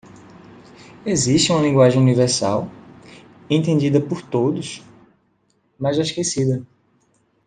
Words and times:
Existe 1.05 1.51
uma 1.51 1.61
linguagem 1.61 2.01
universal? 2.01 2.67
entendida 3.47 4.01
por 4.01 4.19
todos? 4.23 4.81
mas 5.77 5.95
já 5.95 6.01
esquecida. 6.01 6.65